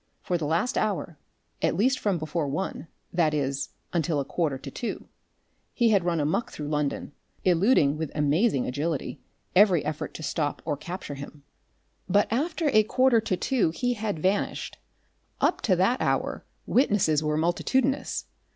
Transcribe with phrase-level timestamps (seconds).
[0.23, 1.19] For the last hour,
[1.61, 5.07] at least from before one, that is, until a quarter to two,
[5.75, 7.11] he had run amuck through London,
[7.45, 9.21] eluding with amazing agility
[9.55, 11.43] every effort to stop or capture him.
[12.09, 14.79] But after a quarter to two he had vanished.
[15.39, 18.25] Up to that hour witnesses were multitudinous.